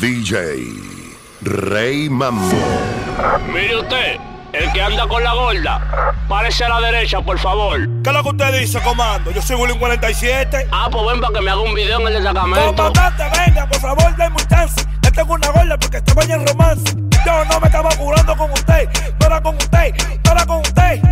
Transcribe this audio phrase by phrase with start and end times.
[0.00, 0.74] DJ
[1.42, 2.56] Rey Mambo.
[3.52, 4.16] Mire usted,
[4.52, 6.14] el que anda con la gorda.
[6.28, 7.78] parece a la derecha, por favor.
[8.02, 9.30] ¿Qué es lo que usted dice, comando?
[9.30, 10.68] Yo soy William 47.
[10.72, 12.74] Ah, pues ven para que me haga un video en el destacamento.
[12.74, 14.86] Comandante, venga, por favor, denme un chance.
[15.02, 16.94] Le tengo una gorda porque se vaya en romance.
[17.24, 18.88] Yo no me estaba curando con usted.
[19.20, 21.03] No con usted, no con usted.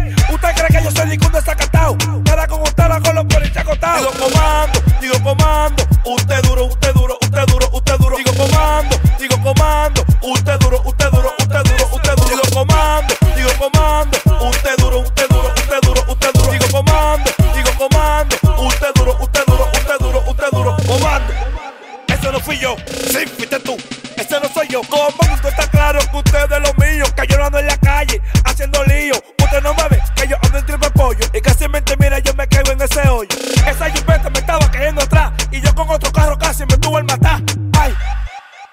[22.43, 23.77] fui yo, sí, fuiste tú.
[24.17, 24.83] Ese no soy yo.
[24.83, 27.05] Como usted está claro que usted es lo mío.
[27.17, 29.15] Que yo ando en la calle haciendo lío.
[29.43, 31.27] Usted no me ve que yo ando en triple pollo.
[31.33, 33.29] Y casi mente, mira, yo me caigo en ese hoyo.
[33.67, 35.33] Esa jipeta me estaba cayendo atrás.
[35.51, 37.41] Y yo con otro carro casi me tuve el matar.
[37.79, 37.95] Ay,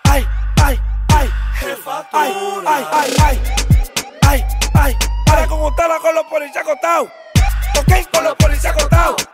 [0.06, 0.28] ay,
[0.64, 0.80] ay,
[1.16, 1.30] ay.
[2.14, 2.34] Ay,
[2.66, 3.42] ay, ay, ay.
[4.22, 4.98] Ay, ay.
[5.26, 7.10] Para con usted con los policías acostados.
[7.78, 9.28] Ok, con los policías acostados.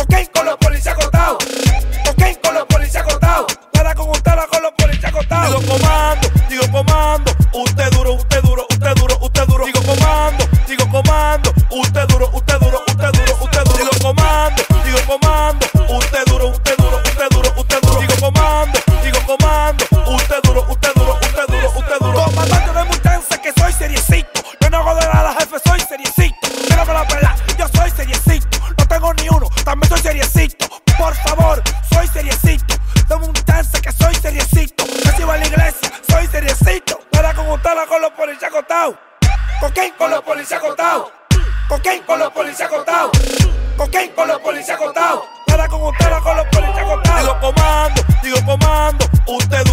[0.00, 1.11] Ok, con los policías acostados.
[49.32, 49.71] Usted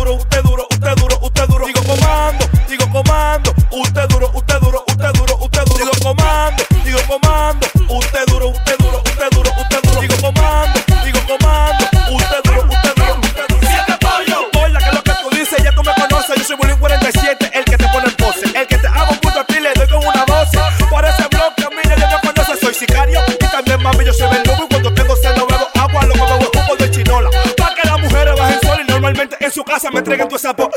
[30.00, 30.70] me entreguen tu sapo.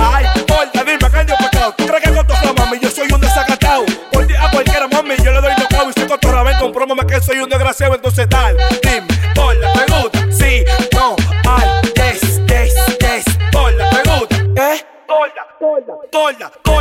[0.00, 1.74] Ay, por dime que ando pecado.
[1.76, 3.84] Tú crees que con tu mami, yo soy un desacatado.
[4.10, 5.90] Por ti a cualquiera, mami, yo le doy tocado.
[5.90, 8.56] Y si con tu ven, comprómame que soy un desgraciado, entonces tal.
[8.82, 11.16] Dime, por la pregunta, sí, no,
[11.46, 13.24] ay, des, des, des.
[13.52, 14.36] Por la pregunta,
[14.74, 14.86] ¿eh?
[15.06, 16.71] Torda, torda, torda.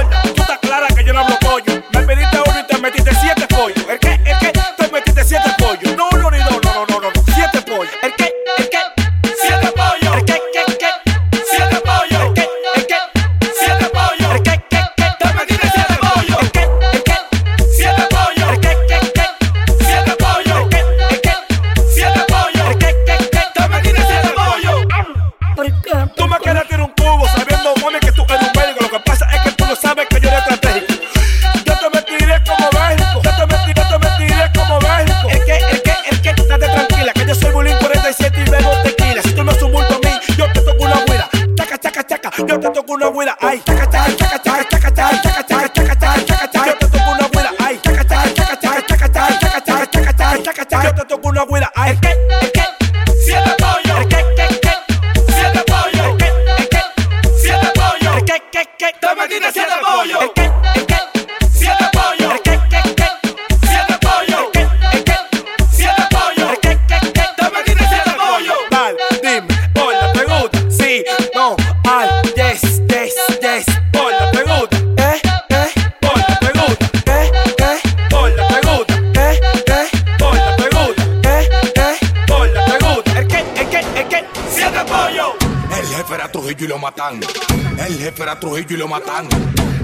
[87.10, 89.28] El jefe era Trujillo y lo matan.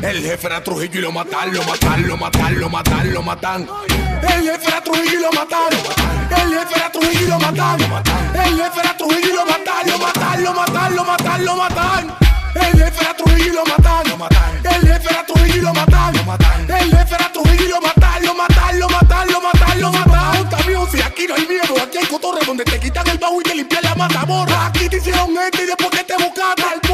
[0.04, 3.68] El jefe era Trujillo y lo matan, lo matan, lo matan, lo matan, lo matan.
[4.22, 5.74] El jefe era Trujillo y lo matan.
[6.30, 7.82] El jefe era Trujillo y lo matan.
[8.36, 12.18] El jefe era Trujillo y lo matan, lo matan, lo matan, lo matan, lo matan.
[12.54, 14.58] El jefe era Trujillo y lo matan, lo matan.
[14.64, 16.70] El jefe era Trujillo y lo matan, lo matan.
[16.70, 20.38] El jefe era Trujillo y lo matan, lo matan, lo matan, lo matan, lo matan.
[20.38, 23.42] Monta viejo, si aquí no hay miedo, aquí hay cotorre donde te quitan el bajo
[23.42, 24.68] y te limpian la mata, morra.
[24.68, 26.87] Aquí te hicieron gente y después que te buscan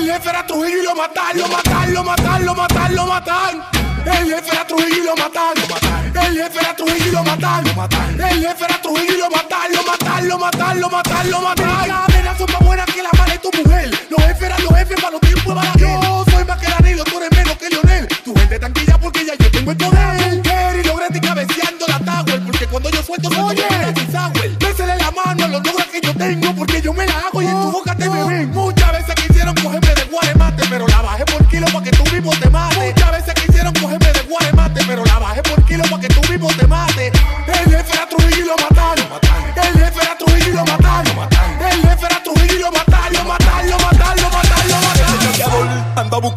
[0.00, 1.38] El jefe era Trujillo y lo mataron.
[1.42, 3.62] Lo mataron, lo mataron, lo mataron, lo mataron.
[4.06, 5.62] El jefe era Trujillo y lo mataron.
[6.24, 7.66] El jefe era Trujillo y lo mataron.
[8.18, 9.72] El jefe era Trujillo y lo mataron.
[9.76, 11.88] Lo mataron, lo mataron, lo mataron, lo mataron.
[11.88, 13.90] Las cadenas son más buenas que la madre de tu mujer.
[14.08, 16.00] Los jefes eran los jefes para los tiempos Balaguer.
[16.02, 18.08] Yo soy más que Danilo, tú eres menos que Lionel.
[18.24, 20.42] Tu gente tranquila porque ya yo tengo el poder.
[20.42, 22.42] Kerry logré ti cabeceando la Tower.
[22.46, 26.54] Porque cuando yo suelto soy el la mano a los logros que yo tengo.
[26.54, 28.59] Porque yo me la hago y en tu boca te me ven.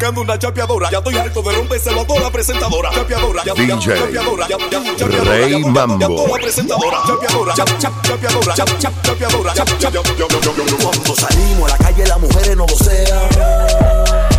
[0.04, 0.90] Buscando una chapeadora.
[0.90, 2.90] Ya estoy harto de rompérselo a toda la presentadora.
[2.90, 6.16] Chapeadora, ya DJ chapeadora, ya, ya, chapeadora, Rey Mambo.
[6.16, 6.98] Toda presentadora.
[7.06, 9.94] Chapeadora, chap, chap, chapeadora, chap, chap, chapeadora, chap, chap.
[9.94, 13.28] Cuando salimos a la calle las mujeres no vocean.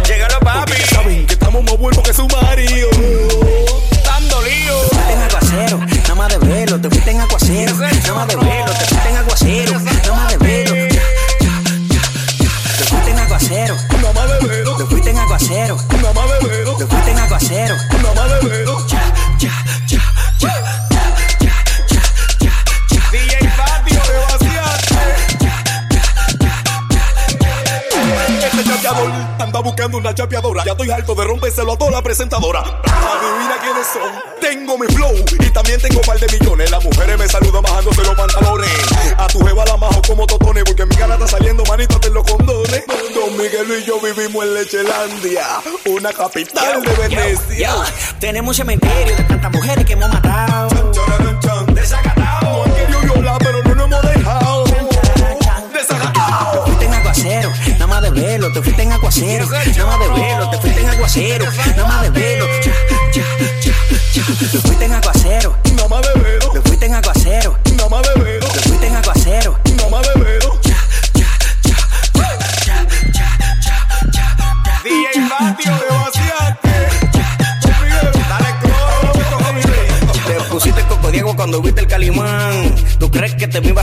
[0.07, 0.71] Llegaron papi.
[0.71, 2.89] Porque saben que estamos más buenos que su marido.
[4.06, 4.81] Dando lío.
[4.81, 8.35] Te fuiste en aguacero, nada más de velo, te fuiste en aguacero, nada más de
[8.35, 10.64] velo, te fuiste en aguacero, nada más de velo.
[30.85, 32.59] Estoy harto de rompérselo a toda la presentadora.
[32.61, 34.11] Adivina quiénes son.
[34.39, 36.69] Tengo mi flow y también tengo par de millones.
[36.69, 38.69] Las mujeres me saludan bajándose los pantalones.
[39.17, 42.23] A tu jeva la majo como totones porque mi gana está saliendo manito de los
[42.23, 42.83] condones.
[43.15, 45.47] Don Miguel y yo vivimos en Lechelandia,
[45.85, 47.69] una capital de Venecia.
[47.69, 47.83] Yo,
[48.19, 51.25] tenemos un cementerio de tantas mujeres que hemos matado.
[57.41, 60.89] Nada más de velo, te fuiste en aguacero, nada más de velo, te fuiste en
[60.89, 61.45] aguacero,
[61.75, 62.45] nada más de velo.
[62.63, 62.73] Ya,
[63.13, 63.23] ya,
[63.61, 63.73] ya,
[64.13, 64.25] ya.
[64.51, 67.44] Te fuiste en aguacero, Nada más de vero, te fuiste en aguacero,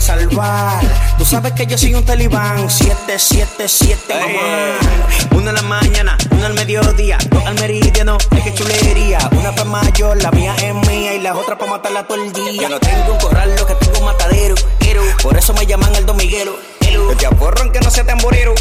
[0.03, 0.83] salvar.
[1.17, 2.69] Tú sabes que yo soy un talibán.
[2.69, 5.37] 777, mamá.
[5.37, 8.19] Una en la mañana, una al mediodía, dos al meridiano.
[8.37, 9.19] Es que chulería.
[9.33, 12.63] Una pa' mayor, la mía es mía y las otras pa' matarla todo el día.
[12.63, 14.55] Yo no tengo un corral, lo que tengo un matadero.
[14.79, 16.57] Quiero, Por eso me llaman el Don Miguelo.
[16.81, 18.55] El te aporro que no sea tamborero.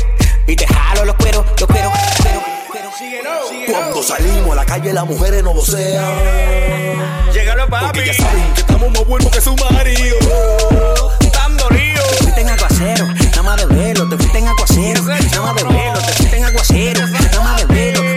[0.48, 1.92] Y te jalo los cueros, los cueros,
[2.22, 2.44] cueros.
[3.70, 6.06] Cuando salimos a la calle las mujeres no vocean.
[7.34, 7.86] Llegaron papi.
[7.86, 10.18] Porque ya saben que estamos más buenos que su marido.
[12.32, 16.00] Fuiste en aguacero, nada más de velo, te fuiste en aguacero, nada más de velo,
[16.00, 18.08] te fuiste en aguacero, nada más de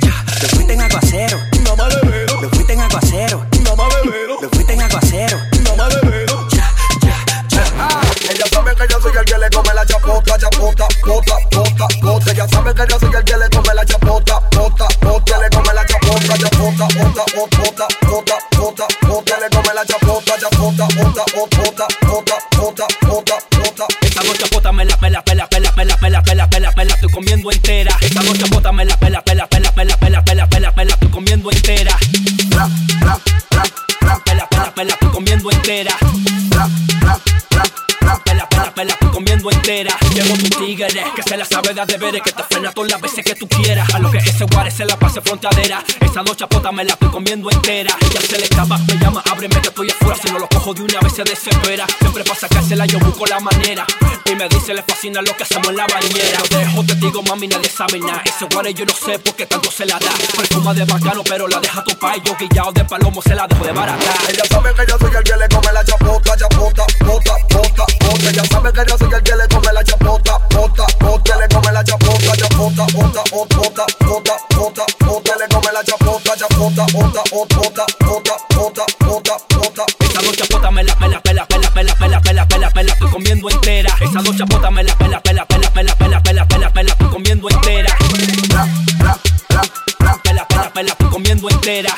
[0.00, 0.24] ya.
[0.40, 4.10] Te fuiste en aguacero, Nada más de vero, te fuiste en aguacero, nada más de
[4.10, 5.38] vero, te fuiste en aguacero.
[5.62, 6.48] nada más de vero.
[6.52, 6.70] Ya,
[7.02, 8.32] ya, ya.
[8.32, 12.32] Ella sabe que yo soy el que le come la chapota, chapota, pota, pota, pota.
[12.32, 15.38] Ella sabe que yo soy el que le come la chapota, pota, pota.
[15.38, 19.38] Le come la chapota, chapota, pota, pota, pota, pota, pota.
[19.38, 22.03] Le come la chapota, chapota, pota, pota, pota, pota,
[26.54, 27.96] pela, me la estoy comiendo entera.
[28.00, 31.08] Esta noche bota me la pela, pela, pela, pela, pela, pela, pela, me la estoy
[31.08, 31.98] comiendo entera.
[34.24, 35.96] Pela, pela, me la estoy comiendo entera.
[38.24, 39.96] Pela, pela, me la estoy comiendo entera.
[40.14, 43.24] Llevo tu tigre, que se la sabe de deberes, que te frena todas las veces
[43.24, 43.92] que tú quieras.
[43.94, 45.82] A lo que ese guare se la pase frontadera.
[46.00, 47.96] Esa noche pota me la estoy comiendo entera.
[48.12, 50.16] Ya se le escapa, me llama, ábreme que estoy afuera.
[50.22, 51.84] Si no lo cojo de una vez se desespera.
[51.98, 53.84] Siempre para sacársela yo busco la manera.
[54.26, 56.38] Y me dice, le fascina lo que hacemos en la bañera.
[56.38, 58.22] Lo dejo, te digo, mami, nadie sabe nada.
[58.24, 60.12] Ese guare yo no sé por qué tanto se la da.
[60.36, 62.22] Perfuma de bacano, pero la deja tu pai.
[62.24, 64.14] Yo guillado de palomo se la dejo de barata.
[64.28, 68.30] Ella sabe que yo soy el que le come la chapota, chapota, pota, pota, pota.
[68.30, 70.84] Ella sabe que yo soy el que le come la chapota, pota, pota.
[71.38, 75.36] Le come la chapota, chapota, pota, pota, pota, pota, pota.
[75.38, 79.84] Le come la chapota, chapota, pota, pota, pota, pota, pota, pota.
[80.00, 83.50] Esa noche pota me la pela, pela, pela, pela, pela, pela, pela, pela, estoy comiendo
[83.50, 83.94] entera.
[84.00, 87.48] Esa noche pota me la pela, pela, pela, pela, pela, pela, pela, pela, estoy comiendo
[87.50, 87.96] entera.
[88.50, 88.66] Ra,
[89.00, 89.16] ra,
[89.50, 89.62] ra,
[90.00, 91.94] ra, Pela, pela, pela, estoy comiendo entera.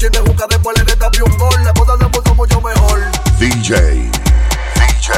[0.00, 1.64] noche y te busca después le tapé un gol.
[1.64, 3.00] La boda la puso mucho mejor.
[3.38, 4.10] DJ,
[4.74, 5.12] DJ,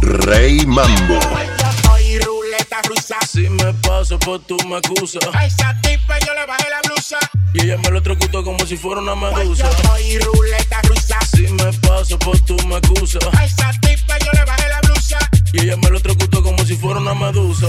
[0.00, 1.18] Rey Mambo.
[1.58, 3.16] Yo soy ruleta rusa.
[3.26, 5.22] Si me paso, pues tú me acusas.
[5.34, 7.18] A esa tipa yo le bajé la blusa.
[7.54, 9.68] Y ella me lo trocutó como si fuera una pues medusa.
[9.68, 11.18] Pues yo soy ruleta rusa.
[11.34, 13.22] Si me paso, pues tú me acusas.
[13.32, 15.18] A esa tipa yo le bajé la blusa.
[15.52, 17.66] Y ella me lo trocutó como si fuera una medusa.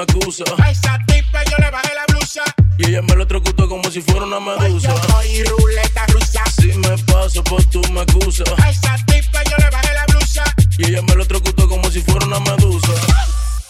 [0.00, 0.44] Me.
[0.58, 2.42] A esa tipa yo le bajé la blusa.
[2.78, 4.88] Y ella me lo electrocutó como si fuera una Pues medusa.
[4.88, 6.42] yo soy ruleta rusa.
[6.60, 8.48] Si me paso, pues tú me acusas.
[8.62, 10.44] A esa tipa yo le bajé la blusa.
[10.78, 12.92] Y ella me lo electrocutó como si fuera una medusa.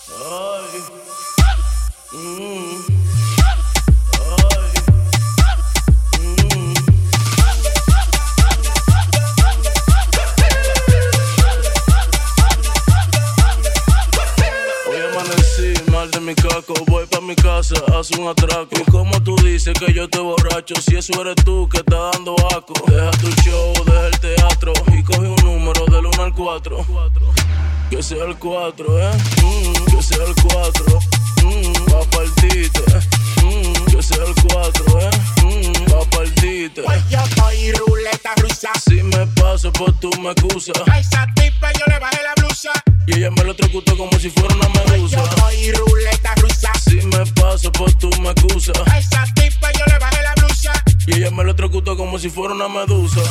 [0.09, 0.94] Ay.
[18.04, 18.68] Haz un atraco.
[18.78, 22.34] Y como tú dices que yo te borracho, si eso eres tú que está dando
[22.54, 22.75] aco.
[22.87, 26.87] Deja tu show, deja el teatro y coge un número del 1 al 4.
[27.90, 29.12] Que sea el 4, eh.
[29.42, 30.84] Mm, que sea el 4.
[31.44, 32.82] Mm, pa' partirte.
[33.42, 35.11] Mm, que sea el 4, eh.
[35.42, 36.82] Mm, pa' partirte.
[36.82, 38.70] Pues yo soy ruleta rusa.
[38.87, 40.76] Si me paso, pues tú me acusas.
[40.90, 42.34] A esa tipa yo le bajé la
[43.25, 45.16] ella me lo electrocutó como si fuera una medusa.
[45.16, 46.73] Yo soy ruleta rusa.
[46.75, 48.76] Si me paso, pues tú me acusas.
[48.87, 50.73] A esa tipa yo le bajé la blusa.
[51.07, 53.23] Y ella me lo electrocutó como si fuera una medusa.